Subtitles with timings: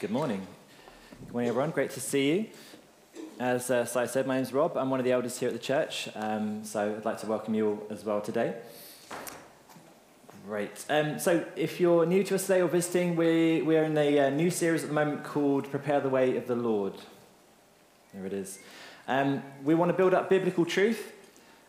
[0.00, 0.46] Good morning.
[1.24, 1.72] Good morning, everyone.
[1.72, 2.46] Great to see you.
[3.40, 4.76] As uh, Si said, my name's Rob.
[4.76, 7.52] I'm one of the elders here at the church, um, so I'd like to welcome
[7.52, 8.54] you all as well today.
[10.46, 10.84] Great.
[10.88, 14.30] Um, so, if you're new to us today or visiting, we, we're in a uh,
[14.30, 16.94] new series at the moment called Prepare the Way of the Lord.
[18.14, 18.60] There it is.
[19.08, 21.12] Um, we want to build up biblical truth,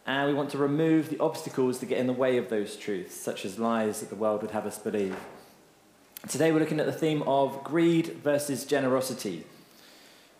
[0.06, 3.16] and we want to remove the obstacles that get in the way of those truths,
[3.16, 5.16] such as lies that the world would have us believe.
[6.28, 9.46] Today we're looking at the theme of greed versus generosity.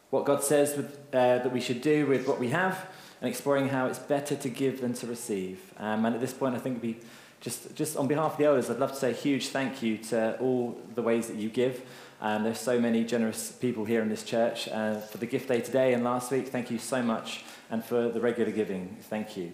[0.10, 2.86] What God says with, uh, that we should do with what we have,
[3.22, 5.74] and exploring how it's better to give than to receive.
[5.78, 6.98] Um, and at this point, I think we
[7.40, 9.98] just, just on behalf of the elders, I'd love to say a huge thank you
[10.10, 11.82] to all the ways that you give.
[12.22, 14.68] Um, there's so many generous people here in this church.
[14.68, 17.46] Uh, for the gift day today and last week, thank you so much.
[17.72, 19.54] And for the regular giving, thank you.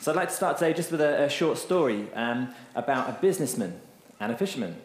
[0.00, 3.12] So I'd like to start today just with a, a short story um, about a
[3.20, 3.80] businessman
[4.20, 4.76] and a fisherman.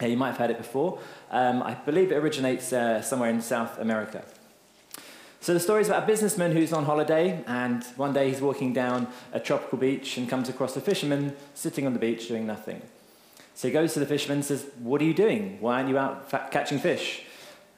[0.00, 0.98] You might have heard it before.
[1.30, 4.24] Um, I believe it originates uh, somewhere in South America.
[5.40, 8.72] So the story is about a businessman who's on holiday, and one day he's walking
[8.72, 12.82] down a tropical beach and comes across a fisherman sitting on the beach doing nothing.
[13.54, 15.58] So he goes to the fisherman and says, What are you doing?
[15.60, 17.22] Why aren't you out catching fish?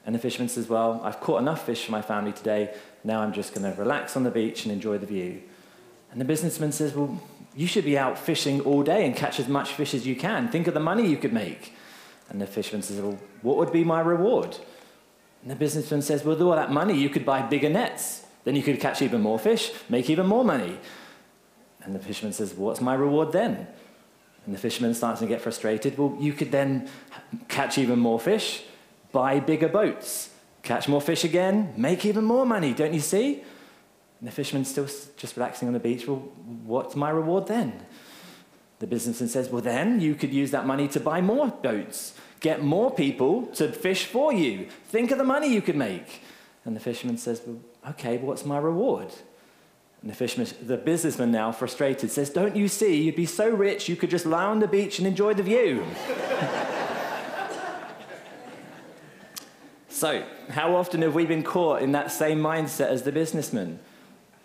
[0.05, 2.75] And the fisherman says, Well, I've caught enough fish for my family today.
[3.03, 5.41] Now I'm just going to relax on the beach and enjoy the view.
[6.11, 7.21] And the businessman says, Well,
[7.55, 10.49] you should be out fishing all day and catch as much fish as you can.
[10.49, 11.73] Think of the money you could make.
[12.31, 14.57] And the fisherman says, Well, what would be my reward?
[15.41, 18.25] And the businessman says, Well, with all that money, you could buy bigger nets.
[18.45, 20.79] Then you could catch even more fish, make even more money.
[21.83, 23.67] And the fisherman says, What's my reward then?
[24.45, 25.97] And the fisherman starts to get frustrated.
[25.97, 26.89] Well, you could then
[27.49, 28.63] catch even more fish,
[29.11, 30.29] buy bigger boats,
[30.63, 33.43] catch more fish again, make even more money, don't you see?
[34.19, 34.87] And the fisherman's still
[35.17, 36.07] just relaxing on the beach.
[36.07, 36.19] Well,
[36.65, 37.85] what's my reward then?
[38.81, 42.63] The businessman says, Well, then you could use that money to buy more boats, get
[42.63, 44.69] more people to fish for you.
[44.87, 46.23] Think of the money you could make.
[46.65, 47.59] And the fisherman says, Well,
[47.91, 49.09] okay, what's my reward?
[50.01, 53.03] And the fisherman, the businessman now, frustrated, says, Don't you see?
[53.03, 55.85] You'd be so rich you could just lie on the beach and enjoy the view.
[59.89, 63.77] so, how often have we been caught in that same mindset as the businessman?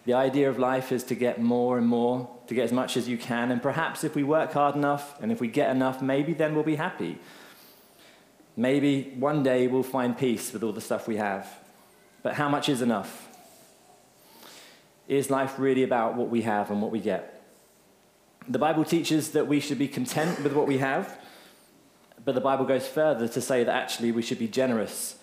[0.06, 3.08] The idea of life is to get more and more, to get as much as
[3.08, 6.32] you can, and perhaps if we work hard enough and if we get enough, maybe
[6.32, 7.18] then we'll be happy.
[8.56, 11.52] Maybe one day we'll find peace with all the stuff we have.
[12.22, 13.28] But how much is enough?
[15.08, 17.42] Is life really about what we have and what we get?
[18.48, 21.18] The Bible teaches that we should be content with what we have,
[22.24, 25.16] but the Bible goes further to say that actually we should be generous.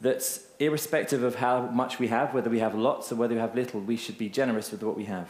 [0.00, 0.22] That
[0.58, 3.80] irrespective of how much we have, whether we have lots or whether we have little,
[3.80, 5.28] we should be generous with what we have.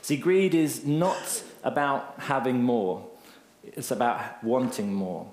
[0.00, 3.06] See, greed is not about having more,
[3.62, 5.30] it's about wanting more.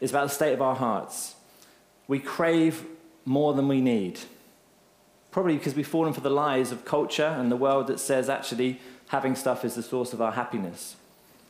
[0.00, 1.36] It's about the state of our hearts.
[2.08, 2.84] We crave
[3.24, 4.18] more than we need.
[5.30, 8.80] Probably because we've fallen for the lies of culture and the world that says actually
[9.08, 10.96] having stuff is the source of our happiness.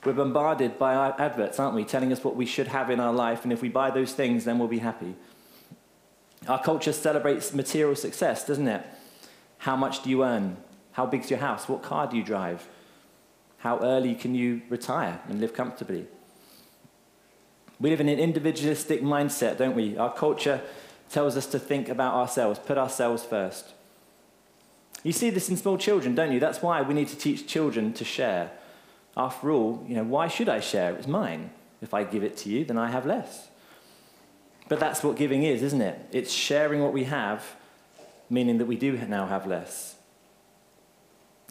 [0.05, 3.13] We're bombarded by our adverts, aren't we, telling us what we should have in our
[3.13, 5.15] life, and if we buy those things, then we'll be happy.
[6.47, 8.85] Our culture celebrates material success, doesn't it?
[9.59, 10.59] How much do you earn?
[10.93, 11.69] How big's your house?
[11.69, 12.69] What car do you drive?
[13.59, 16.07] How early can you retire and live comfortably?
[17.81, 19.97] We live in an individualistic mindset, don't we?
[19.97, 20.61] Our culture
[21.09, 23.73] tells us to think about ourselves, put ourselves first.
[25.03, 26.41] You see this in small children, don't you?
[26.41, 28.51] That's why we need to teach children to share.
[29.17, 30.95] After all, you know, why should I share?
[30.95, 31.51] It's mine.
[31.81, 33.49] If I give it to you, then I have less.
[34.69, 36.09] But that's what giving is, isn't it?
[36.11, 37.45] It's sharing what we have,
[38.31, 39.97] meaning that we do now have less.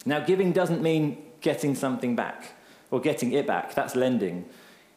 [0.06, 2.54] Now, giving doesn't mean getting something back
[2.92, 3.76] or getting it back.
[3.76, 4.46] That's lending.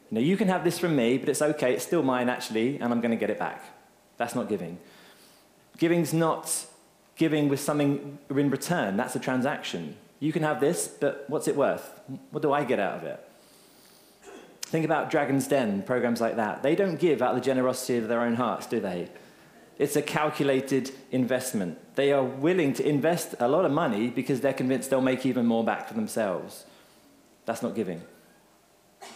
[0.09, 2.79] You know, you can have this from me, but it's okay, it's still mine actually,
[2.79, 3.63] and I'm going to get it back.
[4.17, 4.79] That's not giving.
[5.77, 6.65] Giving's not
[7.15, 8.97] giving with something in return.
[8.97, 9.95] That's a transaction.
[10.19, 12.01] You can have this, but what's it worth?
[12.31, 13.23] What do I get out of it?
[14.63, 16.63] Think about Dragon's Den, programs like that.
[16.63, 19.09] They don't give out of the generosity of their own hearts, do they?
[19.77, 21.77] It's a calculated investment.
[21.95, 25.45] They are willing to invest a lot of money because they're convinced they'll make even
[25.45, 26.65] more back for themselves.
[27.45, 28.01] That's not giving.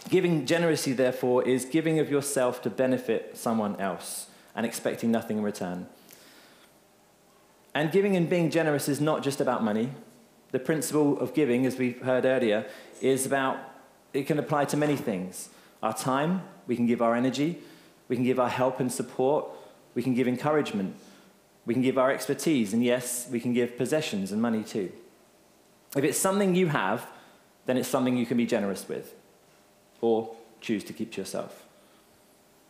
[0.08, 5.42] Giving generously, therefore, is giving of yourself to benefit someone else and expecting nothing in
[5.42, 5.86] return.
[7.74, 9.90] And giving and being generous is not just about money.
[10.52, 12.66] The principle of giving, as we've heard earlier,
[13.00, 13.58] is about,
[14.12, 15.48] it can apply to many things.
[15.82, 17.58] Our time, we can give our energy,
[18.08, 19.46] we can give our help and support,
[19.94, 20.94] we can give encouragement,
[21.64, 24.92] we can give our expertise, and yes, we can give possessions and money too.
[25.96, 27.06] If it's something you have,
[27.66, 29.14] then it's something you can be generous with,
[30.00, 31.64] or choose to keep to yourself.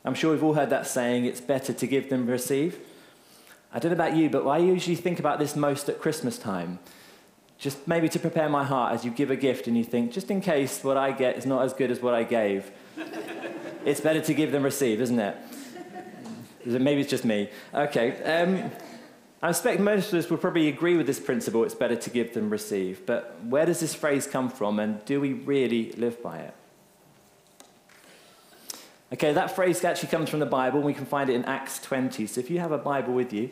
[0.04, 2.78] I'm sure we've all heard that saying, it's better to give than receive.
[3.72, 6.78] I don't know about you, but I usually think about this most at Christmas time.
[7.62, 10.32] Just maybe to prepare my heart as you give a gift and you think, just
[10.32, 12.72] in case what I get is not as good as what I gave,
[13.84, 15.36] it's better to give than receive, isn't it?
[16.66, 17.50] Maybe it's just me.
[17.72, 18.20] Okay.
[18.24, 18.72] Um,
[19.40, 22.34] I expect most of us will probably agree with this principle it's better to give
[22.34, 23.06] than receive.
[23.06, 26.54] But where does this phrase come from, and do we really live by it?
[29.12, 30.78] Okay, that phrase actually comes from the Bible.
[30.78, 32.26] and We can find it in Acts 20.
[32.26, 33.50] So if you have a Bible with you,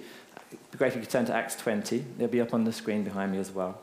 [0.48, 2.04] it'd be great if you could turn to Acts 20.
[2.16, 3.80] It'll be up on the screen behind me as well.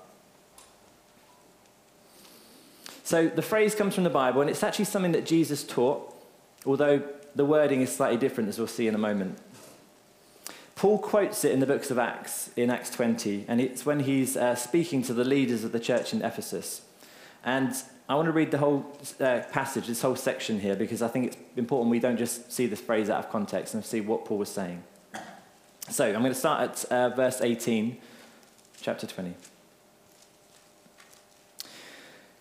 [3.08, 6.14] So the phrase comes from the Bible, and it's actually something that Jesus taught,
[6.66, 7.02] although
[7.36, 9.38] the wording is slightly different, as we'll see in a moment.
[10.76, 14.36] Paul quotes it in the books of Acts, in Acts 20, and it's when he's
[14.36, 16.82] uh, speaking to the leaders of the church in Ephesus.
[17.46, 17.74] And
[18.10, 18.86] I want to read the whole
[19.22, 22.68] uh, passage, this whole section here, because I think it's important we don't just see
[22.68, 24.84] this phrase out of context and see what Paul was saying.
[25.90, 28.00] So I'm going to start at uh, verse 18,
[28.82, 29.34] chapter 20.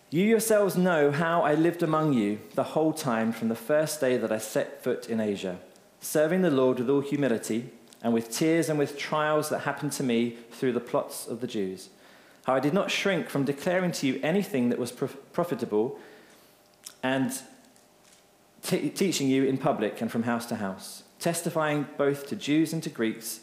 [0.09, 4.17] You yourselves know how I lived among you the whole time from the first day
[4.17, 5.59] that I set foot in Asia,
[5.99, 7.69] serving the Lord with all humility
[8.01, 11.47] and with tears and with trials that happened to me through the plots of the
[11.47, 11.89] Jews
[12.47, 14.93] how I did not shrink from declaring to you anything that was
[15.33, 15.99] profitable
[17.03, 17.33] and
[18.63, 22.81] t- teaching you in public and from house to house, testifying both to Jews and
[22.83, 23.41] to Greeks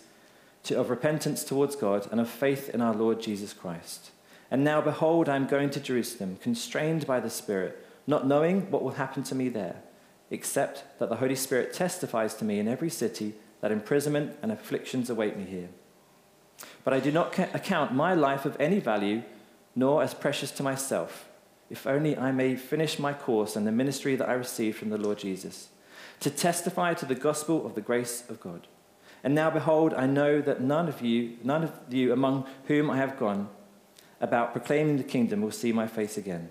[0.63, 4.11] to, of repentance towards God and of faith in our Lord Jesus Christ.
[4.55, 8.85] And now, behold, I am going to Jerusalem, constrained by the Spirit, not knowing what
[8.85, 9.83] will happen to me there,
[10.31, 15.11] except that the Holy Spirit testifies to me in every city that imprisonment and afflictions
[15.11, 15.71] await me here.
[16.85, 19.25] But I do not account my life of any value,
[19.75, 21.29] nor as precious to myself,
[21.69, 24.99] if only I may finish my course and the ministry that I received from the
[24.99, 25.71] Lord Jesus,
[26.21, 28.69] to testify to the gospel of the grace of God.
[29.25, 32.99] And now, behold, I know that none of you, none of you among whom I
[32.99, 33.49] have gone
[34.25, 36.49] about proclaiming the kingdom will see my face again.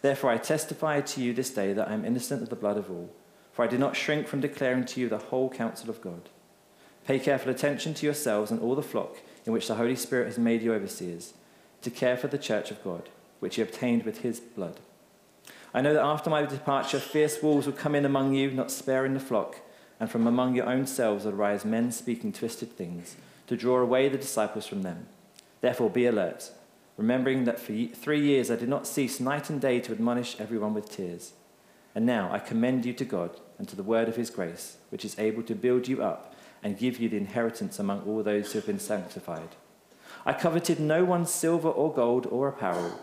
[0.00, 2.90] Therefore, I testify to you this day that I am innocent of the blood of
[2.90, 3.14] all,
[3.52, 6.30] for I do not shrink from declaring to you the whole counsel of God.
[7.06, 10.38] Pay careful attention to yourselves and all the flock in which the Holy Spirit has
[10.38, 11.34] made you overseers,
[11.82, 14.80] to care for the church of God, which he obtained with his blood.
[15.74, 19.12] I know that after my departure, fierce wolves will come in among you, not sparing
[19.12, 19.56] the flock,
[20.00, 24.08] and from among your own selves will rise men speaking twisted things, to draw away
[24.08, 25.06] the disciples from them.
[25.60, 26.50] Therefore, be alert,
[26.98, 30.74] remembering that for three years I did not cease night and day to admonish everyone
[30.74, 31.32] with tears.
[31.94, 35.04] And now I commend you to God and to the word of his grace, which
[35.04, 38.58] is able to build you up and give you the inheritance among all those who
[38.58, 39.56] have been sanctified.
[40.26, 43.00] I coveted no one's silver or gold or apparel.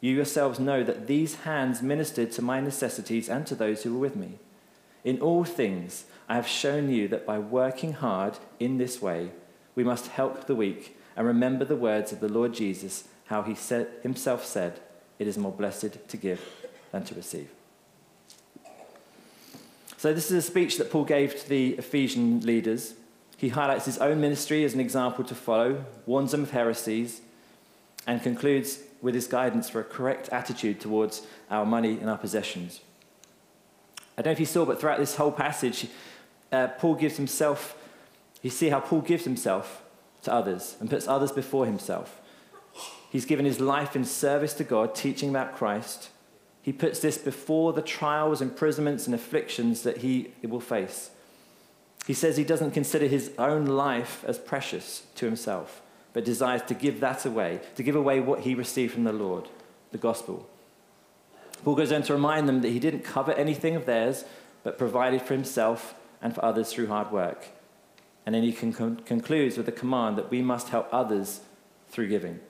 [0.00, 4.00] You yourselves know that these hands ministered to my necessities and to those who were
[4.00, 4.40] with me.
[5.04, 9.30] In all things, I have shown you that by working hard in this way,
[9.76, 13.54] we must help the weak and remember the words of the Lord Jesus, how he
[13.54, 14.80] said, himself said,
[15.18, 16.40] It is more blessed to give
[16.90, 17.48] than to receive.
[19.96, 22.94] So, this is a speech that Paul gave to the Ephesian leaders.
[23.36, 27.20] He highlights his own ministry as an example to follow, warns them of heresies,
[28.06, 32.80] and concludes with his guidance for a correct attitude towards our money and our possessions.
[34.16, 35.86] I don't know if you saw, but throughout this whole passage,
[36.50, 37.76] uh, Paul gives himself,
[38.42, 39.82] you see how Paul gives himself
[40.22, 42.17] to others and puts others before himself.
[43.10, 46.10] He's given his life in service to God, teaching about Christ.
[46.62, 51.10] He puts this before the trials, imprisonments, and afflictions that he will face.
[52.06, 55.82] He says he doesn't consider his own life as precious to himself,
[56.12, 59.48] but desires to give that away, to give away what he received from the Lord,
[59.92, 60.48] the gospel.
[61.64, 64.24] Paul goes on to remind them that he didn't covet anything of theirs,
[64.62, 67.48] but provided for himself and for others through hard work.
[68.24, 71.40] And then he con- concludes with a command that we must help others
[71.88, 72.40] through giving.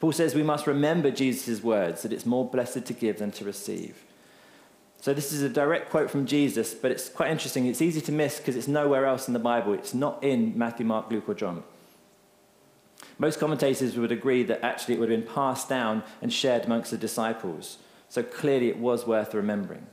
[0.00, 3.44] Paul says we must remember Jesus' words that it's more blessed to give than to
[3.44, 4.04] receive.
[5.00, 7.66] So, this is a direct quote from Jesus, but it's quite interesting.
[7.66, 9.72] It's easy to miss because it's nowhere else in the Bible.
[9.72, 11.62] It's not in Matthew, Mark, Luke, or John.
[13.16, 16.90] Most commentators would agree that actually it would have been passed down and shared amongst
[16.90, 17.78] the disciples.
[18.08, 19.86] So, clearly it was worth remembering.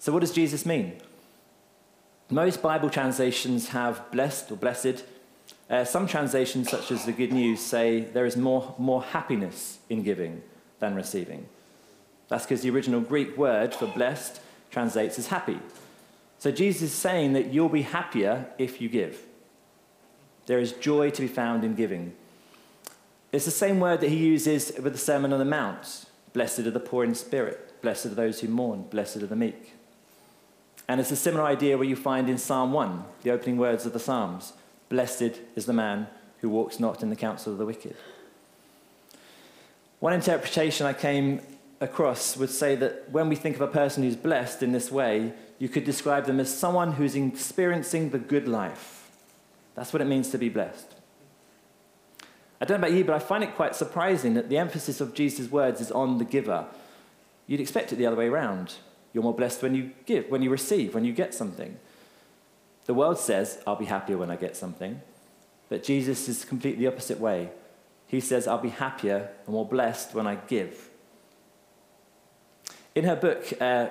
[0.00, 1.00] So, what does Jesus mean?
[2.28, 5.04] Most Bible translations have blessed or blessed
[5.70, 10.02] uh, some translations, such as the Good News, say there is more, more happiness in
[10.02, 10.42] giving
[10.80, 11.46] than receiving.
[12.28, 15.60] That's because the original Greek word for blessed translates as happy.
[16.38, 19.22] So Jesus is saying that you'll be happier if you give.
[20.46, 22.14] There is joy to be found in giving.
[23.30, 26.70] It's the same word that he uses with the Sermon on the Mount blessed are
[26.70, 29.74] the poor in spirit, blessed are those who mourn, blessed are the meek.
[30.88, 33.92] And it's a similar idea where you find in Psalm 1, the opening words of
[33.92, 34.52] the Psalms
[34.90, 36.08] Blessed is the man
[36.40, 37.96] who walks not in the counsel of the wicked.
[40.00, 41.40] One interpretation I came
[41.80, 45.32] across would say that when we think of a person who's blessed in this way,
[45.58, 49.10] you could describe them as someone who's experiencing the good life.
[49.74, 50.94] That's what it means to be blessed.
[52.60, 55.14] I don't know about you, but I find it quite surprising that the emphasis of
[55.14, 56.66] Jesus' words is on the giver.
[57.46, 58.74] You'd expect it the other way around.
[59.12, 61.78] You're more blessed when you give, when you receive, when you get something.
[62.90, 65.00] The world says, I'll be happier when I get something.
[65.68, 67.50] But Jesus is completely the opposite way.
[68.08, 70.90] He says, I'll be happier and more blessed when I give.
[72.96, 73.90] In her book, uh,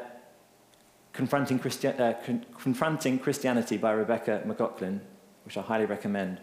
[1.14, 5.00] Confronting, uh, Con- Confronting Christianity by Rebecca McLaughlin,
[5.46, 6.42] which I highly recommend,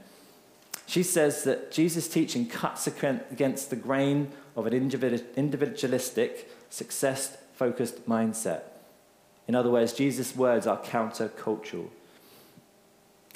[0.87, 8.63] she says that Jesus' teaching cuts against the grain of an individualistic, success focused mindset.
[9.47, 11.91] In other words, Jesus' words are countercultural.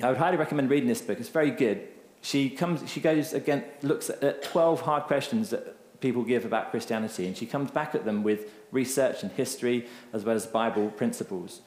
[0.03, 1.21] I would highly recommend reading this book.
[1.21, 1.87] It's very good.
[2.23, 7.27] She, comes, she goes again, looks at 12 hard questions that people give about Christianity,
[7.27, 11.61] and she comes back at them with research and history as well as Bible principles.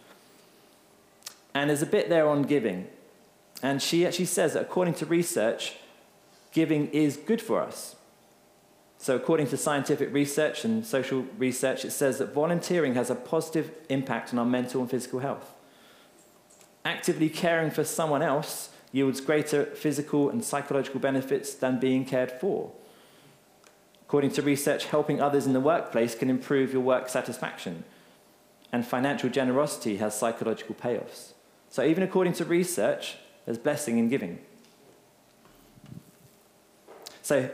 [1.54, 2.88] And there's a bit there on giving.
[3.62, 5.76] And she actually says that according to research,
[6.52, 7.96] giving is good for us.
[8.98, 13.72] So, according to scientific research and social research, it says that volunteering has a positive
[13.90, 15.53] impact on our mental and physical health.
[16.86, 22.72] Actively caring for someone else yields greater physical and psychological benefits than being cared for.
[24.04, 27.84] According to research, helping others in the workplace can improve your work satisfaction.
[28.72, 31.34] And financial generosity has psychological payoffs.
[31.70, 34.40] So, even according to research, there's blessing in giving.
[37.24, 37.50] So,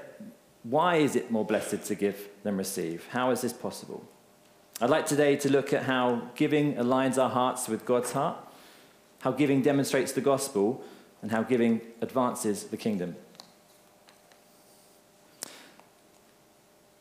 [0.63, 3.07] why is it more blessed to give than receive?
[3.12, 4.05] How is this possible?
[4.81, 8.38] I'd like today to look at how giving aligns our hearts with God's heart,
[9.21, 10.83] how giving demonstrates the gospel,
[11.21, 13.15] and how giving advances the kingdom.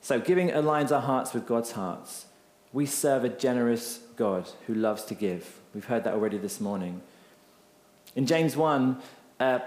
[0.01, 2.27] So, giving aligns our hearts with God's hearts.
[2.73, 5.61] We serve a generous God who loves to give.
[5.75, 7.03] We've heard that already this morning.
[8.17, 9.01] In James 1,
[9.41, 9.61] uh,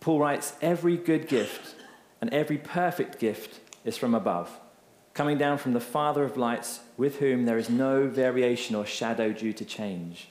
[0.00, 1.74] Paul writes, Every good gift
[2.20, 4.60] and every perfect gift is from above,
[5.14, 9.32] coming down from the Father of lights, with whom there is no variation or shadow
[9.32, 10.28] due to change.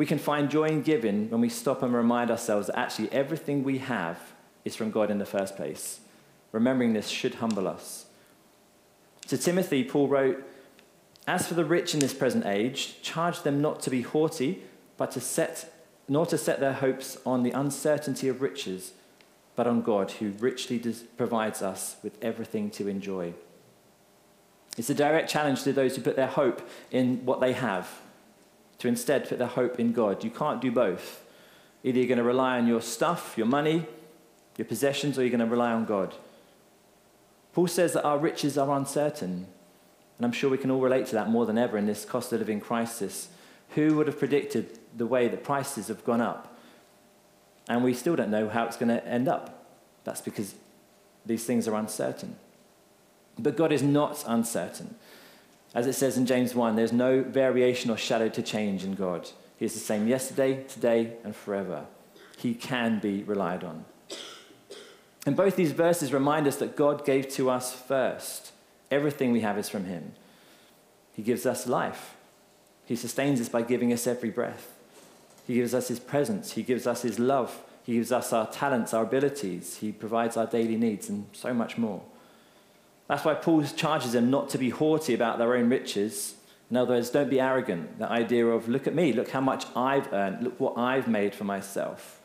[0.00, 3.62] We can find joy in giving when we stop and remind ourselves that actually everything
[3.62, 4.18] we have
[4.64, 6.00] is from God in the first place.
[6.52, 8.06] Remembering this should humble us.
[9.28, 10.42] To Timothy, Paul wrote,
[11.26, 14.62] As for the rich in this present age, charge them not to be haughty,
[14.96, 15.70] but to set,
[16.08, 18.94] nor to set their hopes on the uncertainty of riches
[19.54, 20.82] but on God, who richly
[21.18, 23.34] provides us with everything to enjoy.
[24.78, 28.00] It's a direct challenge to those who put their hope in what they have,
[28.80, 30.24] to instead put their hope in God.
[30.24, 31.24] You can't do both.
[31.82, 33.86] Either you're going to rely on your stuff, your money,
[34.58, 36.14] your possessions, or you're going to rely on God.
[37.52, 39.46] Paul says that our riches are uncertain.
[40.18, 42.32] And I'm sure we can all relate to that more than ever in this cost
[42.32, 43.28] of living crisis.
[43.70, 46.50] Who would have predicted the way that prices have gone up?
[47.70, 49.64] and we still don't know how it's going to end up.
[50.02, 50.56] That's because
[51.24, 52.34] these things are uncertain.
[53.38, 54.96] But God is not uncertain.
[55.74, 59.28] As it says in James 1, there's no variation or shadow to change in God.
[59.56, 61.86] He is the same yesterday, today, and forever.
[62.36, 63.84] He can be relied on.
[65.26, 68.52] And both these verses remind us that God gave to us first.
[68.90, 70.12] Everything we have is from Him.
[71.12, 72.16] He gives us life.
[72.86, 74.72] He sustains us by giving us every breath.
[75.46, 76.52] He gives us His presence.
[76.52, 77.60] He gives us His love.
[77.84, 79.76] He gives us our talents, our abilities.
[79.76, 82.02] He provides our daily needs, and so much more.
[83.10, 86.36] That's why Paul charges them not to be haughty about their own riches.
[86.70, 87.98] In other words, don't be arrogant.
[87.98, 91.34] The idea of, look at me, look how much I've earned, look what I've made
[91.34, 92.20] for myself.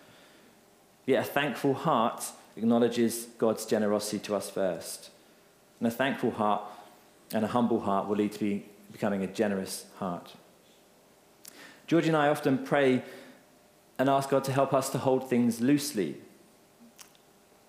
[1.08, 2.26] Yet a thankful heart
[2.56, 5.10] acknowledges God's generosity to us first.
[5.80, 6.62] And a thankful heart
[7.34, 10.34] and a humble heart will lead to be, becoming a generous heart.
[11.88, 13.02] George and I often pray
[13.98, 16.18] and ask God to help us to hold things loosely.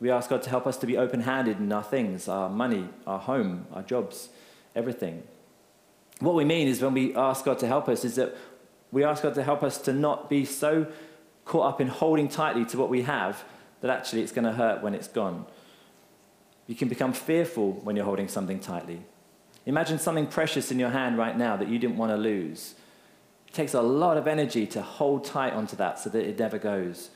[0.00, 2.88] We ask God to help us to be open handed in our things, our money,
[3.06, 4.28] our home, our jobs,
[4.74, 5.22] everything.
[6.20, 8.36] What we mean is when we ask God to help us, is that
[8.92, 10.86] we ask God to help us to not be so
[11.44, 13.44] caught up in holding tightly to what we have
[13.80, 15.46] that actually it's going to hurt when it's gone.
[16.66, 19.02] You can become fearful when you're holding something tightly.
[19.66, 22.74] Imagine something precious in your hand right now that you didn't want to lose
[23.48, 26.58] It takes a lot of energy to hold tight onto that so that it never
[26.58, 27.10] goes.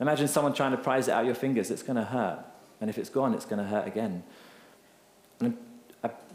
[0.00, 2.44] Imagine someone trying to prise it out your fingers, it's going to hurt.
[2.80, 4.22] And if it's gone, it's going to hurt again.
[5.40, 5.56] And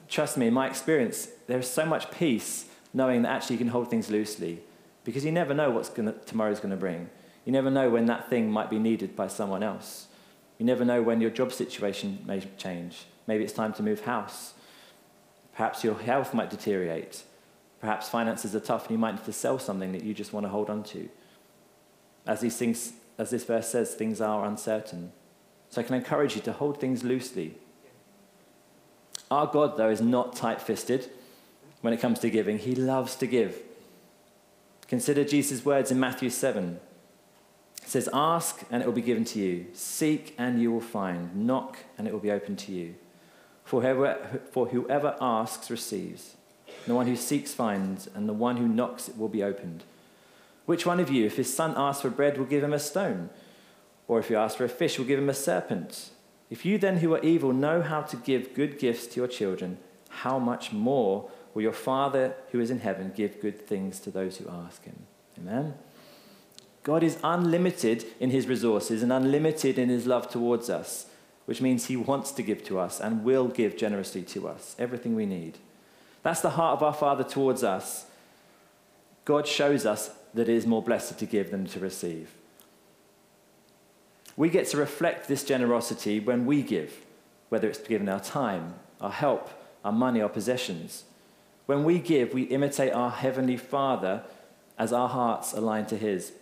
[0.09, 3.89] trust me, in my experience, there's so much peace knowing that actually you can hold
[3.89, 4.61] things loosely
[5.03, 5.95] because you never know what
[6.27, 7.09] tomorrow's going to bring.
[7.45, 10.07] You never know when that thing might be needed by someone else.
[10.57, 13.05] You never know when your job situation may change.
[13.27, 14.53] Maybe it's time to move house.
[15.53, 17.23] Perhaps your health might deteriorate.
[17.81, 20.45] Perhaps finances are tough and you might need to sell something that you just want
[20.45, 21.09] to hold on to.
[22.25, 25.11] As, these things, as this verse says, things are uncertain.
[25.69, 27.55] So I can encourage you to hold things loosely.
[29.31, 31.09] Our God, though, is not tight fisted
[31.81, 32.59] when it comes to giving.
[32.59, 33.59] He loves to give.
[34.87, 36.79] Consider Jesus' words in Matthew 7.
[37.81, 39.65] It says, Ask and it will be given to you.
[39.73, 41.35] Seek and you will find.
[41.35, 42.95] Knock and it will be opened to you.
[43.63, 46.35] For whoever, for whoever asks receives.
[46.85, 49.83] The one who seeks finds, and the one who knocks it will be opened.
[50.65, 53.29] Which one of you, if his son asks for bread, will give him a stone?
[54.07, 56.09] Or if he asks for a fish, will give him a serpent?
[56.49, 59.77] If you then, who are evil, know how to give good gifts to your children,
[60.09, 64.37] how much more will your Father who is in heaven give good things to those
[64.37, 65.07] who ask him?
[65.37, 65.73] Amen?
[66.83, 71.07] God is unlimited in his resources and unlimited in his love towards us,
[71.45, 75.15] which means he wants to give to us and will give generously to us everything
[75.15, 75.57] we need.
[76.23, 78.05] That's the heart of our Father towards us.
[79.25, 82.31] God shows us that it is more blessed to give than to receive.
[84.35, 87.01] We get to reflect this generosity when we give,
[87.49, 89.49] whether it's given our time, our help,
[89.85, 91.03] our money, our possessions.
[91.65, 94.23] When we give, we imitate our Heavenly Father
[94.77, 96.33] as our hearts align to His.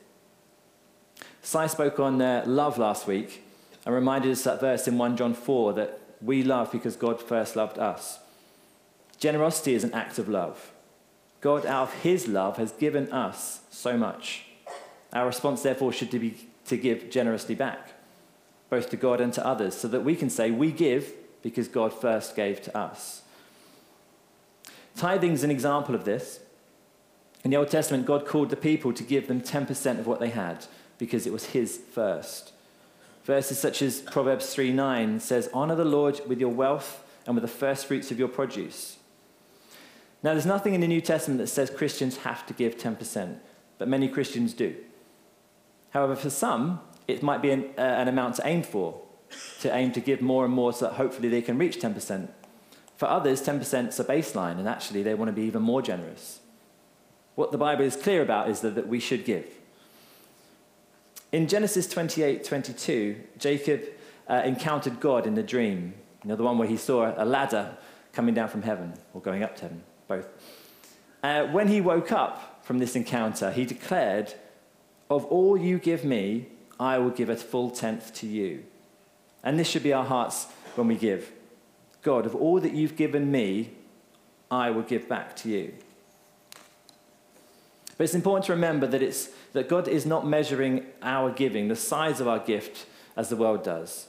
[1.41, 3.43] Si spoke on uh, love last week
[3.85, 7.55] and reminded us that verse in 1 John 4 that we love because God first
[7.55, 8.19] loved us.
[9.19, 10.70] Generosity is an act of love.
[11.41, 14.45] God, out of His love, has given us so much.
[15.11, 17.93] Our response, therefore, should be to give generously back,
[18.69, 21.93] both to God and to others, so that we can say we give because God
[21.93, 23.23] first gave to us.
[24.95, 26.39] Tithing is an example of this.
[27.43, 30.29] In the Old Testament, God called the people to give them 10% of what they
[30.29, 30.65] had
[30.97, 32.53] because it was his first.
[33.23, 37.41] Verses such as Proverbs 3 9 says, Honor the Lord with your wealth and with
[37.41, 38.97] the first fruits of your produce.
[40.23, 43.37] Now, there's nothing in the New Testament that says Christians have to give 10%,
[43.77, 44.75] but many Christians do.
[45.91, 49.01] However, for some, it might be an, uh, an amount to aim for,
[49.61, 52.29] to aim to give more and more so that hopefully they can reach 10%.
[52.97, 56.39] For others, 10% is a baseline, and actually they want to be even more generous.
[57.35, 59.45] What the Bible is clear about is that, that we should give.
[61.31, 63.83] In Genesis 28 22, Jacob
[64.29, 65.93] uh, encountered God in a dream.
[66.23, 67.77] You know, the one where he saw a ladder
[68.13, 69.81] coming down from heaven, or going up to heaven,
[70.11, 70.27] both.
[71.23, 74.33] Uh, when he woke up from this encounter, he declared,
[75.09, 76.47] Of all you give me,
[76.79, 78.63] I will give a full tenth to you.
[79.43, 81.31] And this should be our hearts when we give.
[82.01, 83.71] God, of all that you've given me,
[84.49, 85.73] I will give back to you.
[87.97, 91.75] But it's important to remember that, it's, that God is not measuring our giving, the
[91.75, 94.07] size of our gift, as the world does.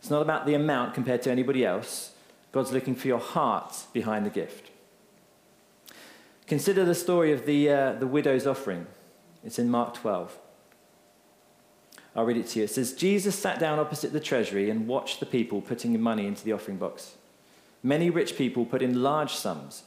[0.00, 2.12] It's not about the amount compared to anybody else.
[2.50, 4.71] God's looking for your heart behind the gift.
[6.46, 8.86] Consider the story of the, uh, the widow's offering.
[9.44, 10.38] It's in Mark 12.
[12.14, 12.64] I'll read it to you.
[12.64, 16.44] It says, Jesus sat down opposite the treasury and watched the people putting money into
[16.44, 17.14] the offering box.
[17.82, 19.84] Many rich people put in large sums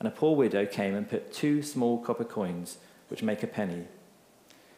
[0.00, 3.84] and a poor widow came and put two small copper coins, which make a penny.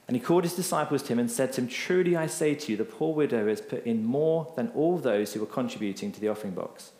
[0.08, 2.72] And he called his disciples to him and said to him, Truly I say to
[2.72, 6.20] you, the poor widow has put in more than all those who were contributing to
[6.20, 6.90] the offering box.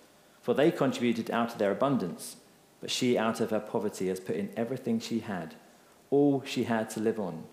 [0.41, 2.37] For they contributed out of their abundance,
[2.83, 5.55] but she out of her poverty has put in everything she had,
[6.11, 7.45] all she had to live on.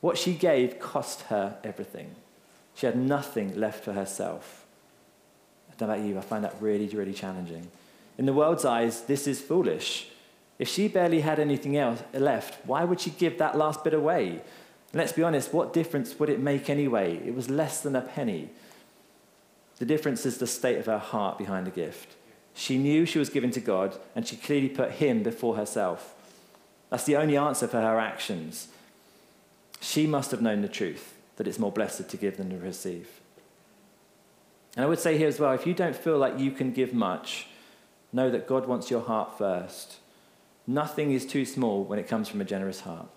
[0.00, 2.14] What she gave cost her everything.
[2.76, 4.64] She had nothing left for herself.
[5.68, 7.68] I don't know about you, I find that really, really challenging.
[8.16, 10.08] In the world's eyes, this is foolish.
[10.58, 14.28] If she barely had anything else left, why would she give that last bit away?
[14.28, 17.20] And let's be honest, what difference would it make anyway?
[17.26, 18.50] It was less than a penny.
[19.78, 22.14] The difference is the state of her heart behind the gift.
[22.56, 26.14] She knew she was giving to God, and she clearly put Him before herself.
[26.90, 28.68] That's the only answer for her actions.
[29.80, 33.20] She must have known the truth that it's more blessed to give than to receive.
[34.74, 36.92] And I would say here as well if you don't feel like you can give
[36.92, 37.46] much,
[38.16, 39.96] Know that God wants your heart first.
[40.66, 43.08] Nothing is too small when it comes from a generous heart.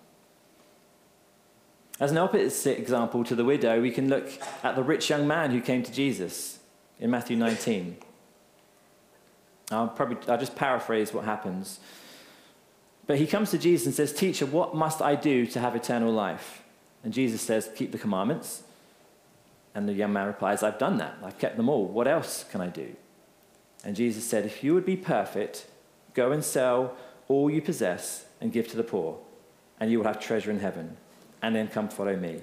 [1.98, 4.28] As an opposite example to the widow, we can look
[4.62, 6.58] at the rich young man who came to Jesus
[6.98, 7.96] in Matthew 19.
[9.70, 11.80] I'll, probably, I'll just paraphrase what happens.
[13.06, 16.12] But he comes to Jesus and says, Teacher, what must I do to have eternal
[16.12, 16.62] life?
[17.02, 18.62] And Jesus says, Keep the commandments.
[19.74, 21.16] And the young man replies, I've done that.
[21.22, 21.86] I've kept them all.
[21.86, 22.94] What else can I do?
[23.84, 25.66] And Jesus said, If you would be perfect,
[26.14, 26.96] go and sell
[27.28, 29.18] all you possess and give to the poor,
[29.78, 30.96] and you will have treasure in heaven.
[31.42, 32.42] And then come follow me.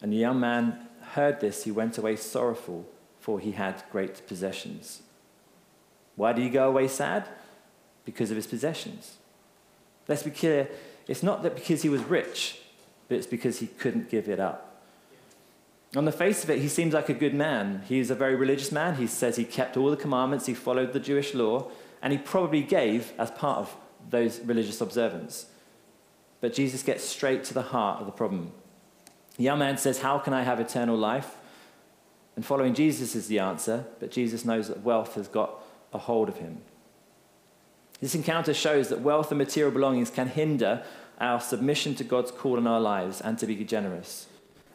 [0.00, 1.64] And the young man heard this.
[1.64, 2.86] He went away sorrowful,
[3.18, 5.02] for he had great possessions.
[6.20, 7.26] Why did he go away sad?
[8.04, 9.16] Because of his possessions.
[10.06, 10.68] Let's be clear
[11.08, 12.60] it's not that because he was rich,
[13.08, 14.82] but it's because he couldn't give it up.
[15.96, 17.84] On the face of it, he seems like a good man.
[17.88, 18.96] He's a very religious man.
[18.96, 21.70] He says he kept all the commandments, he followed the Jewish law,
[22.02, 23.74] and he probably gave as part of
[24.10, 25.46] those religious observance.
[26.42, 28.52] But Jesus gets straight to the heart of the problem.
[29.38, 31.34] The young man says, How can I have eternal life?
[32.36, 36.28] And following Jesus is the answer, but Jesus knows that wealth has got a hold
[36.28, 36.58] of him.
[38.00, 40.82] This encounter shows that wealth and material belongings can hinder
[41.20, 44.26] our submission to God's call in our lives and to be generous.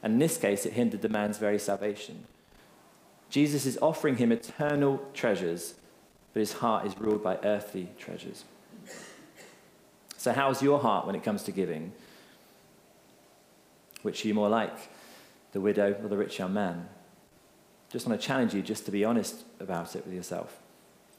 [0.04, 2.26] And in this case, it hindered the man's very salvation.
[3.30, 5.74] Jesus is offering him eternal treasures,
[6.34, 8.46] but his heart is ruled by earthly treasures.
[10.18, 11.92] So, how's your heart when it comes to giving?
[14.04, 14.76] Which are you more like,
[15.52, 16.88] the widow or the rich young man?
[17.90, 20.60] Just want to challenge you just to be honest about it with yourself.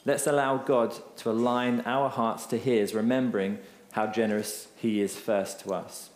[0.06, 3.58] Let's allow God to align our hearts to His, remembering
[3.92, 6.10] how generous He is first to us.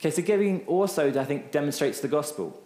[0.00, 2.58] Okay, so giving also, I think, demonstrates the gospel.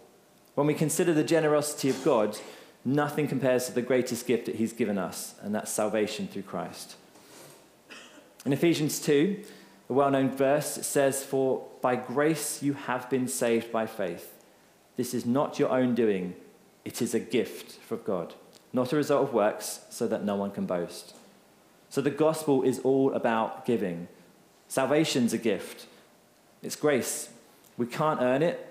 [0.54, 2.38] When we consider the generosity of God,
[2.84, 6.94] nothing compares to the greatest gift that He's given us, and that's salvation through Christ.
[8.46, 9.42] In Ephesians 2,
[9.90, 14.32] a well known verse, it says, For by grace you have been saved by faith.
[14.96, 16.36] This is not your own doing,
[16.86, 18.32] it is a gift from God,
[18.72, 21.16] not a result of works, so that no one can boast.
[21.90, 24.06] So the gospel is all about giving.
[24.68, 25.86] Salvation's a gift.
[26.62, 27.28] It's grace.
[27.76, 28.64] We can't earn it.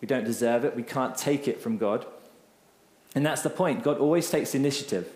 [0.00, 0.76] We don't deserve it.
[0.76, 2.06] We can't take it from God.
[3.16, 3.82] And that's the point.
[3.82, 5.12] God always takes initiative.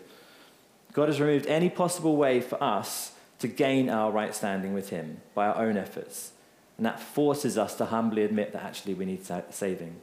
[0.93, 5.21] God has removed any possible way for us to gain our right standing with Him
[5.37, 6.33] by our own efforts.
[6.77, 10.01] And that forces us to humbly admit that actually we need saving.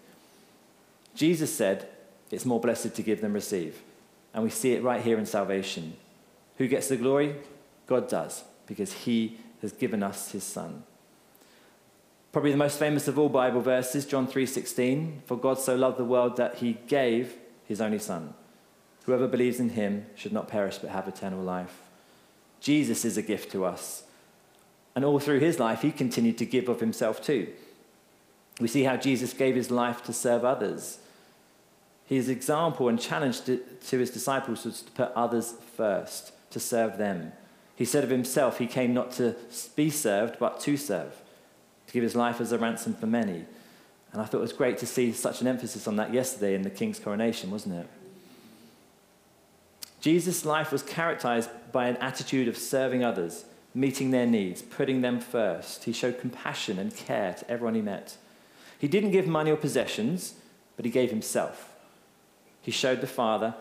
[1.13, 1.89] Jesus said,
[2.31, 3.81] It's more blessed to give than receive.
[4.33, 5.95] And we see it right here in salvation.
[6.57, 7.35] Who gets the glory?
[7.85, 10.83] God does, because He has given us His Son.
[12.31, 16.05] Probably the most famous of all Bible verses, John 3:16, for God so loved the
[16.05, 17.33] world that he gave
[17.65, 18.33] his only son.
[19.05, 21.81] Whoever believes in him should not perish but have eternal life.
[22.59, 24.03] Jesus is a gift to us.
[24.95, 27.47] And all through his life he continued to give of himself too.
[28.59, 30.99] We see how Jesus gave his life to serve others.
[32.07, 37.33] His example and challenge to, his disciples was to put others first, to serve them.
[37.75, 39.35] He said of himself, he came not to
[39.75, 41.21] be served, but to serve
[41.87, 43.45] to give his life as a ransom for many.
[44.11, 46.61] And I thought it was great to see such an emphasis on that yesterday in
[46.61, 47.87] the king's coronation, wasn't it?
[49.99, 55.19] Jesus' life was characterized by an attitude of serving others, meeting their needs, putting them
[55.19, 55.85] first.
[55.85, 58.17] He showed compassion and care to everyone he met.
[58.79, 60.35] He didn't give money or possessions,
[60.75, 61.66] but he gave himself.
[62.67, 63.55] He showed the Father,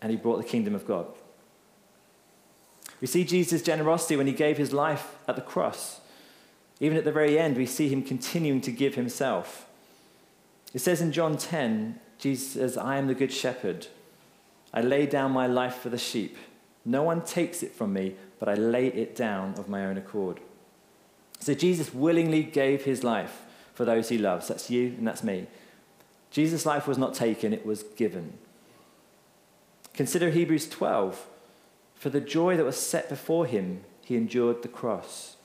[0.00, 1.08] and he brought the kingdom of God.
[3.00, 6.00] We see Jesus' generosity when he gave his life at the cross.
[6.78, 9.66] Even at the very end, we see him continuing to give himself.
[10.72, 13.88] It says in John 10, Jesus says, I am the good shepherd.
[14.72, 16.36] I lay down my life for the sheep.
[16.84, 20.38] No one takes it from me, but I lay it down of my own accord.
[21.40, 23.42] So Jesus willingly gave his life
[23.74, 24.46] for those he loves.
[24.46, 25.48] That's you and that's me.
[26.30, 28.34] Jesus' life was not taken, it was given.
[29.94, 31.26] Consider Hebrews 12.
[31.94, 35.38] For the joy that was set before him, he endured the cross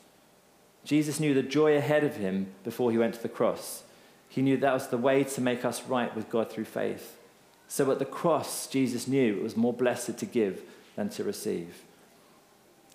[0.84, 3.84] Jesus knew the joy ahead of him before he went to the cross.
[4.28, 7.18] He knew that was the way to make us right with God through faith.
[7.68, 10.62] So at the cross, Jesus knew it was more blessed to give
[10.96, 11.84] than to receive.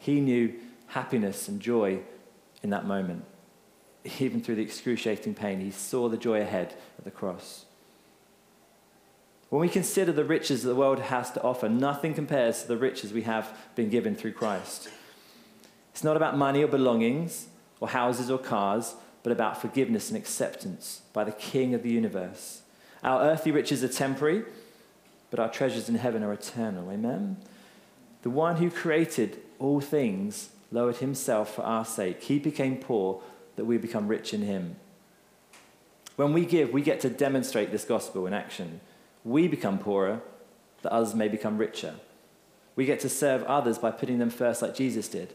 [0.01, 0.55] He knew
[0.89, 2.01] happiness and joy
[2.63, 3.25] in that moment.
[4.21, 7.65] Even through the excruciating pain, he saw the joy ahead at the cross.
[9.49, 12.77] When we consider the riches that the world has to offer, nothing compares to the
[12.77, 14.91] riches we have been given through Christ.
[15.93, 17.49] It's not about money or belongings,
[17.81, 22.63] or houses or cars, but about forgiveness and acceptance by the King of the universe.
[23.03, 24.45] Our earthly riches are temporary,
[25.31, 26.91] but our treasures in heaven are eternal.
[26.91, 27.37] Amen?
[28.23, 32.23] The one who created all things lowered himself for our sake.
[32.23, 33.23] He became poor
[33.57, 34.77] that we become rich in him.
[36.17, 38.81] When we give, we get to demonstrate this gospel in action.
[39.29, 40.21] We become poorer
[40.83, 41.95] that others may become richer.
[42.77, 45.35] We get to serve others by putting them first, like Jesus did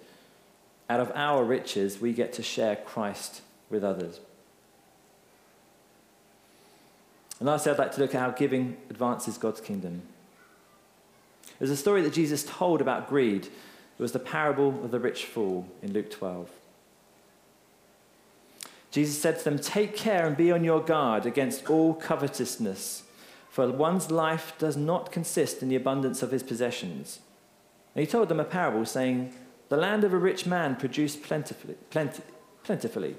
[0.89, 4.19] out of our riches, we get to share Christ with others.
[7.39, 10.03] And lastly, I'd like to look at how giving advances God's kingdom.
[11.58, 13.45] There's a story that Jesus told about greed.
[13.45, 16.49] It was the parable of the rich fool in Luke 12.
[18.91, 23.03] Jesus said to them, Take care and be on your guard against all covetousness,
[23.54, 27.20] for one's life does not consist in the abundance of his possessions.
[27.94, 29.32] And he told them a parable, saying,
[29.70, 31.76] The land of a rich man produced plentifully.
[32.63, 33.16] plentifully.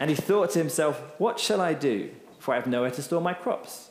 [0.00, 2.10] And he thought to himself, What shall I do?
[2.40, 3.90] For I have nowhere to store my crops.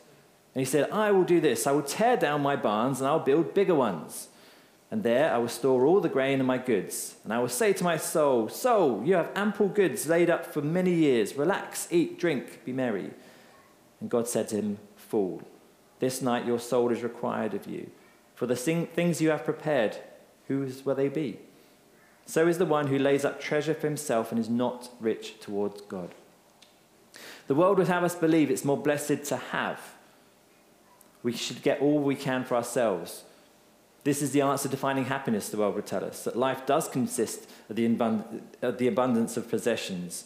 [0.53, 1.65] And he said, I will do this.
[1.65, 4.27] I will tear down my barns and I'll build bigger ones.
[4.91, 7.15] And there I will store all the grain and my goods.
[7.23, 10.61] And I will say to my soul, Soul, you have ample goods laid up for
[10.61, 11.37] many years.
[11.37, 13.11] Relax, eat, drink, be merry.
[14.01, 14.79] And God said to him,
[15.99, 17.89] This night your soul is required of you.
[18.35, 19.97] For the things you have prepared,
[20.47, 21.39] whose will they be?
[22.25, 25.81] So is the one who lays up treasure for himself and is not rich towards
[25.81, 26.13] God.
[27.47, 29.79] The world would have us believe it's more blessed to have.
[31.23, 33.23] We should get all we can for ourselves.
[34.03, 36.87] This is the answer to finding happiness, the world would tell us, that life does
[36.87, 40.25] consist of the, abund- of the abundance of possessions.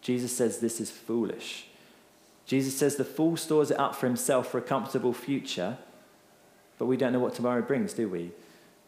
[0.00, 1.66] Jesus says this is foolish.
[2.46, 5.78] Jesus says the fool stores it up for himself for a comfortable future,
[6.78, 8.32] but we don't know what tomorrow brings, do we?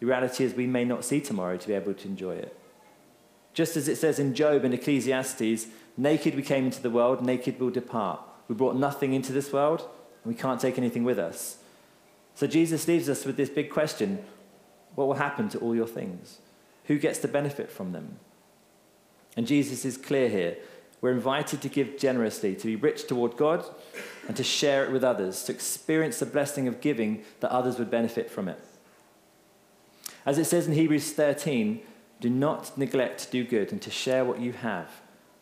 [0.01, 2.57] The reality is we may not see tomorrow to be able to enjoy it.
[3.55, 7.59] Just as it says in Job and Ecclesiastes, naked we came into the world, naked
[7.59, 8.21] we'll depart.
[8.49, 9.89] We brought nothing into this world,
[10.23, 11.57] and we can't take anything with us.
[12.35, 14.23] So Jesus leaves us with this big question
[14.95, 16.39] what will happen to all your things?
[16.85, 18.19] Who gets to benefit from them?
[19.37, 20.57] And Jesus is clear here.
[21.07, 23.65] We're invited to give generously, to be rich toward God,
[24.27, 27.93] and to share it with others, to experience the blessing of giving that others would
[27.93, 28.59] benefit from it.
[30.27, 31.81] As it says in Hebrews 13,
[32.21, 34.91] do not neglect to do good and to share what you have,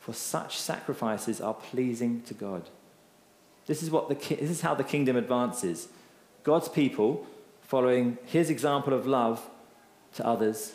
[0.00, 2.68] for such sacrifices are pleasing to God.
[3.64, 5.88] This is, what the, this is how the kingdom advances.
[6.42, 7.26] God's people
[7.62, 9.48] following his example of love
[10.16, 10.74] to others,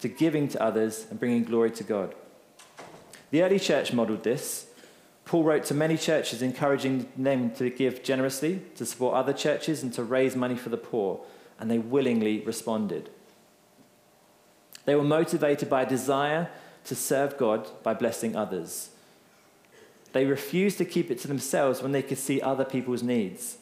[0.00, 2.14] to giving to others, and bringing glory to God.
[3.34, 4.66] The early church modeled this.
[5.24, 9.92] Paul wrote to many churches encouraging them to give generously, to support other churches, and
[9.94, 11.18] to raise money for the poor,
[11.58, 13.10] and they willingly responded.
[14.84, 16.48] They were motivated by a desire
[16.84, 18.90] to serve God by blessing others.
[20.12, 23.56] They refused to keep it to themselves when they could see other people's needs.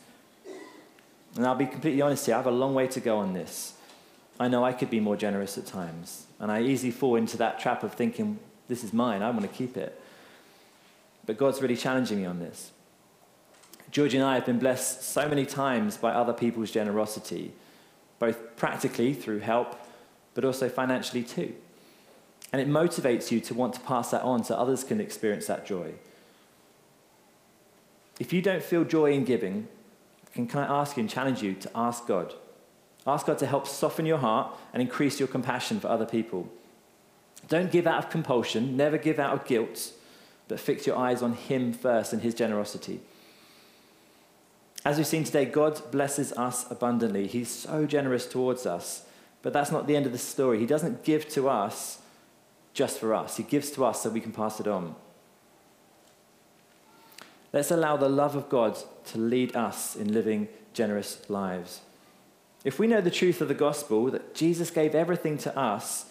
[1.35, 3.73] And I'll be completely honest here, I have a long way to go on this.
[4.39, 7.59] I know I could be more generous at times, and I easily fall into that
[7.59, 8.39] trap of thinking,
[8.73, 10.01] this is mine, I want to keep it.
[11.27, 12.73] But God's really challenging me on this.
[13.91, 17.53] George and I have been blessed so many times by other people's generosity,
[18.19, 19.79] both practically through help,
[20.33, 21.55] but also financially too.
[22.51, 25.67] And it motivates you to want to pass that on so others can experience that
[25.67, 25.93] joy.
[28.19, 29.69] If you don't feel joy in giving,
[30.33, 32.33] can, can I ask you and challenge you to ask God?
[33.07, 36.49] Ask God to help soften your heart and increase your compassion for other people.
[37.49, 39.93] Don't give out of compulsion, never give out of guilt,
[40.49, 43.01] but fix your eyes on Him first and His generosity.
[44.85, 47.27] As we've seen today, God blesses us abundantly.
[47.27, 49.05] He's so generous towards us.
[49.43, 50.59] But that's not the end of the story.
[50.59, 51.99] He doesn't give to us
[52.75, 54.95] just for us, He gives to us so we can pass it on.
[57.53, 61.83] Let's allow the love of God to lead us in living generous lives.
[62.65, 66.07] If we know the truth of the gospel, that Jesus gave everything to us,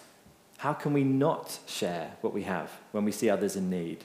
[0.61, 4.03] how can we not share what we have when we see others in need?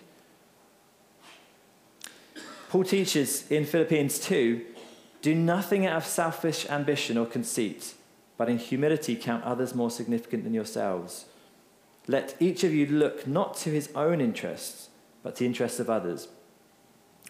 [2.70, 4.64] Paul teaches in Philippians 2
[5.20, 7.92] do nothing out of selfish ambition or conceit,
[8.38, 11.26] but in humility count others more significant than yourselves.
[12.08, 14.88] Let each of you look not to his own interests,
[15.22, 16.28] but to the interests of others.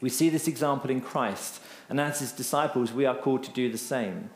[0.00, 3.72] We see this example in Christ, and as his disciples, we are called to do
[3.72, 4.30] the same.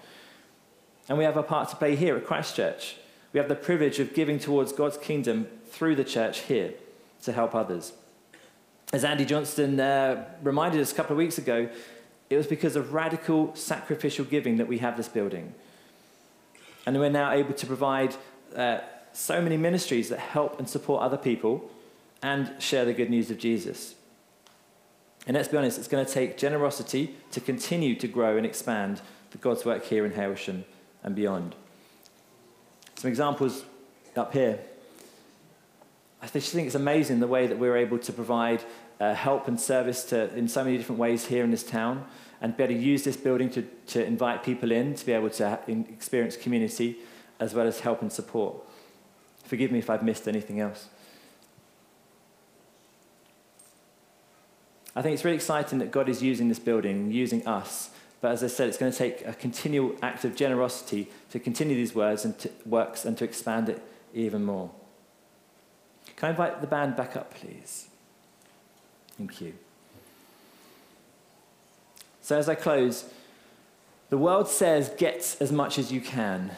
[1.08, 2.96] And we have a part to play here at Christ Church.
[3.32, 6.74] We have the privilege of giving towards God's kingdom through the church here
[7.22, 7.92] to help others.
[8.92, 11.68] As Andy Johnston uh, reminded us a couple of weeks ago,
[12.28, 15.54] it was because of radical sacrificial giving that we have this building.
[16.86, 18.16] And we're now able to provide
[18.56, 18.78] uh,
[19.12, 21.70] so many ministries that help and support other people
[22.22, 23.94] and share the good news of Jesus.
[25.26, 29.00] And let's be honest, it's going to take generosity to continue to grow and expand
[29.30, 30.64] the God's work here in Hailsham
[31.02, 31.54] and beyond.
[33.00, 33.64] Some examples
[34.14, 34.58] up here.
[36.20, 38.62] I just think it's amazing the way that we're able to provide
[39.00, 42.04] uh, help and service to, in so many different ways here in this town
[42.42, 45.30] and be able to use this building to, to invite people in to be able
[45.30, 46.98] to experience community
[47.38, 48.56] as well as help and support.
[49.44, 50.90] Forgive me if I've missed anything else.
[54.94, 57.88] I think it's really exciting that God is using this building using us
[58.20, 61.74] But as I said, it's going to take a continual act of generosity to continue
[61.74, 64.70] these words and to, works and to expand it even more.
[66.16, 67.88] Can I invite the band back up, please?
[69.16, 69.54] Thank you.
[72.20, 73.10] So, as I close,
[74.10, 76.50] the world says, get as much as you can.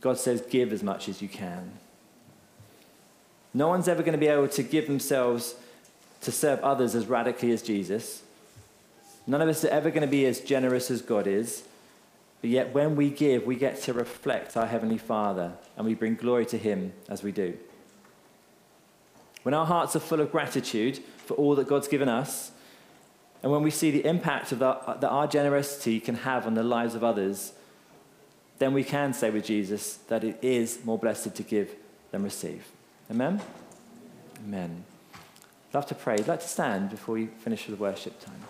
[0.00, 1.72] God says, give as much as you can.
[3.54, 5.54] No one's ever going to be able to give themselves
[6.22, 8.23] to serve others as radically as Jesus.
[9.26, 11.64] None of us are ever going to be as generous as God is.
[12.40, 16.14] But yet, when we give, we get to reflect our Heavenly Father and we bring
[16.14, 17.56] glory to Him as we do.
[19.44, 22.50] When our hearts are full of gratitude for all that God's given us,
[23.42, 26.94] and when we see the impact the, that our generosity can have on the lives
[26.94, 27.52] of others,
[28.58, 31.74] then we can say with Jesus that it is more blessed to give
[32.10, 32.66] than receive.
[33.10, 33.40] Amen?
[34.46, 34.84] Amen.
[35.14, 36.14] I'd love to pray.
[36.14, 38.40] I'd like to stand before we finish with the worship time.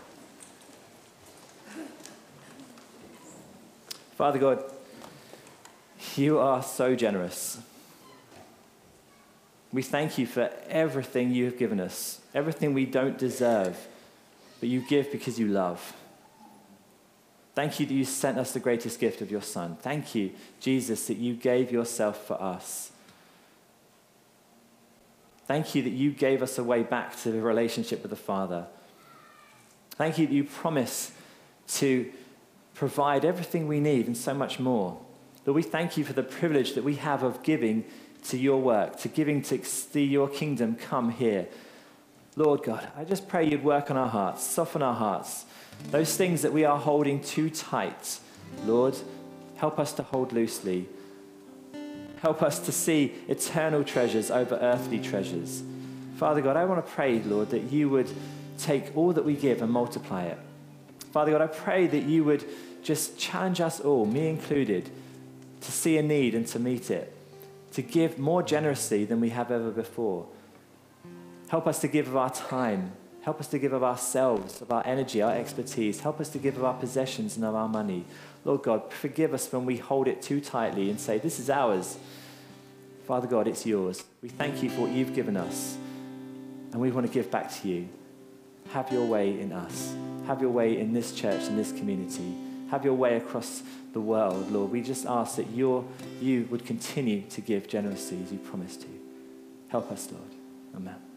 [4.16, 4.62] Father God,
[6.14, 7.58] you are so generous.
[9.72, 13.76] We thank you for everything you have given us, everything we don't deserve,
[14.60, 15.94] but you give because you love.
[17.56, 19.76] Thank you that you sent us the greatest gift of your Son.
[19.80, 22.92] Thank you, Jesus, that you gave yourself for us.
[25.46, 28.66] Thank you that you gave us a way back to the relationship with the Father.
[29.96, 31.10] Thank you that you promise
[31.66, 32.12] to
[32.74, 35.00] provide everything we need and so much more.
[35.46, 37.84] Lord, we thank you for the privilege that we have of giving
[38.24, 41.46] to your work, to giving to see your kingdom come here.
[42.36, 45.44] Lord God, I just pray you'd work on our hearts, soften our hearts.
[45.90, 48.18] Those things that we are holding too tight,
[48.64, 48.96] Lord,
[49.56, 50.88] help us to hold loosely.
[52.22, 55.62] Help us to see eternal treasures over earthly treasures.
[56.16, 58.10] Father God, I want to pray, Lord, that you would
[58.56, 60.38] take all that we give and multiply it.
[61.14, 62.44] Father God, I pray that you would
[62.82, 64.90] just challenge us all, me included,
[65.60, 67.14] to see a need and to meet it,
[67.74, 70.26] to give more generously than we have ever before.
[71.46, 72.90] Help us to give of our time.
[73.20, 76.00] Help us to give of ourselves, of our energy, our expertise.
[76.00, 78.04] Help us to give of our possessions and of our money.
[78.44, 81.96] Lord God, forgive us when we hold it too tightly and say, This is ours.
[83.06, 84.02] Father God, it's yours.
[84.20, 85.76] We thank you for what you've given us,
[86.72, 87.88] and we want to give back to you.
[88.72, 89.94] Have your way in us.
[90.26, 92.34] Have your way in this church, in this community.
[92.70, 94.70] Have your way across the world, Lord.
[94.70, 95.84] We just ask that your,
[96.20, 98.88] you would continue to give generously as you promised to.
[99.68, 100.24] Help us, Lord.
[100.74, 101.13] Amen.